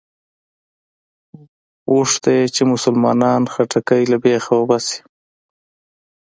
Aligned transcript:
غوښته 1.93 2.29
یې 2.37 2.45
چې 2.55 2.61
مسلمانانو 2.73 3.51
خټکی 3.53 4.03
له 4.11 4.17
بېخه 4.23 4.51
وباسي. 4.57 4.97